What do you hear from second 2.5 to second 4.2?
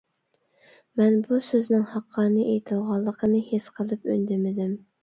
ئېيتىلغانلىقىنى ھېس قىلىپ